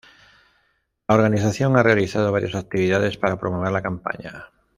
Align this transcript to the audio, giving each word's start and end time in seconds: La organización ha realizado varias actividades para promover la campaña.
La 1.07 1.13
organización 1.13 1.77
ha 1.77 1.83
realizado 1.83 2.31
varias 2.31 2.55
actividades 2.55 3.17
para 3.19 3.37
promover 3.39 3.71
la 3.71 3.83
campaña. 3.83 4.47